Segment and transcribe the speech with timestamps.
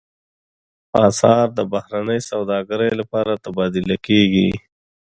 [1.07, 4.49] اسعار د بهرنۍ سوداګرۍ لپاره تبادله کېږي.